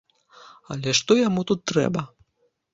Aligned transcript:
Але 0.77 0.89
што 1.01 1.19
яму 1.27 1.45
тут 1.53 1.59
трэба? 1.75 2.01